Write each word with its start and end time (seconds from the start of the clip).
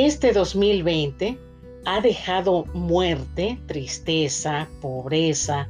Este 0.00 0.32
2020 0.32 1.36
ha 1.84 2.00
dejado 2.00 2.66
muerte, 2.72 3.58
tristeza, 3.66 4.68
pobreza, 4.80 5.68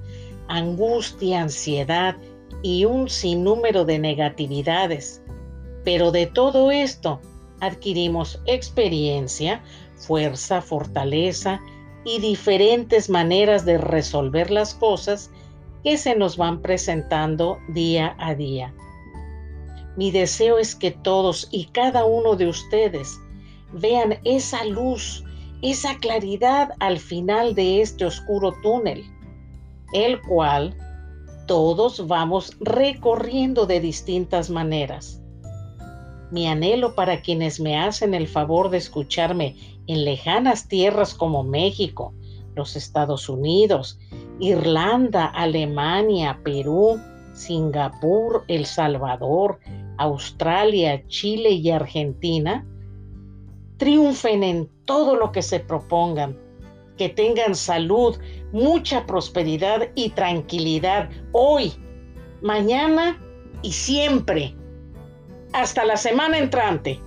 angustia, 0.48 1.40
ansiedad 1.40 2.14
y 2.62 2.84
un 2.84 3.08
sinnúmero 3.08 3.86
de 3.86 3.98
negatividades. 3.98 5.22
Pero 5.82 6.10
de 6.10 6.26
todo 6.26 6.70
esto 6.70 7.22
adquirimos 7.60 8.42
experiencia, 8.44 9.62
fuerza, 9.96 10.60
fortaleza 10.60 11.62
y 12.04 12.20
diferentes 12.20 13.08
maneras 13.08 13.64
de 13.64 13.78
resolver 13.78 14.50
las 14.50 14.74
cosas 14.74 15.30
que 15.82 15.96
se 15.96 16.14
nos 16.14 16.36
van 16.36 16.60
presentando 16.60 17.56
día 17.68 18.14
a 18.18 18.34
día. 18.34 18.74
Mi 19.96 20.10
deseo 20.10 20.58
es 20.58 20.74
que 20.74 20.90
todos 20.90 21.48
y 21.50 21.64
cada 21.68 22.04
uno 22.04 22.36
de 22.36 22.46
ustedes 22.46 23.18
vean 23.72 24.18
esa 24.24 24.64
luz, 24.64 25.24
esa 25.62 25.98
claridad 25.98 26.70
al 26.80 26.98
final 26.98 27.54
de 27.54 27.80
este 27.80 28.04
oscuro 28.04 28.54
túnel, 28.62 29.04
el 29.92 30.20
cual 30.22 30.76
todos 31.46 32.06
vamos 32.06 32.56
recorriendo 32.60 33.66
de 33.66 33.80
distintas 33.80 34.50
maneras. 34.50 35.22
Mi 36.30 36.46
anhelo 36.46 36.94
para 36.94 37.22
quienes 37.22 37.58
me 37.58 37.78
hacen 37.78 38.12
el 38.12 38.28
favor 38.28 38.68
de 38.68 38.76
escucharme 38.76 39.56
en 39.86 40.04
lejanas 40.04 40.68
tierras 40.68 41.14
como 41.14 41.42
México, 41.42 42.12
los 42.54 42.76
Estados 42.76 43.28
Unidos, 43.30 43.98
Irlanda, 44.38 45.24
Alemania, 45.24 46.40
Perú, 46.44 47.00
Singapur, 47.32 48.44
El 48.48 48.66
Salvador, 48.66 49.58
Australia, 49.96 51.02
Chile 51.08 51.50
y 51.52 51.70
Argentina, 51.70 52.66
triunfen 53.78 54.42
en 54.42 54.68
todo 54.84 55.16
lo 55.16 55.32
que 55.32 55.42
se 55.42 55.60
propongan, 55.60 56.36
que 56.96 57.08
tengan 57.08 57.54
salud, 57.54 58.18
mucha 58.52 59.06
prosperidad 59.06 59.88
y 59.94 60.10
tranquilidad 60.10 61.08
hoy, 61.32 61.72
mañana 62.42 63.18
y 63.62 63.72
siempre. 63.72 64.54
Hasta 65.52 65.84
la 65.84 65.96
semana 65.96 66.38
entrante. 66.38 67.00